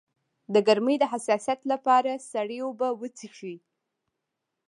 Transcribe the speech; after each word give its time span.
د 0.53 0.55
ګرمۍ 0.67 0.95
د 0.99 1.03
حساسیت 1.11 1.59
لپاره 1.71 2.11
سړې 2.31 2.57
اوبه 2.65 2.87
وڅښئ 2.99 3.57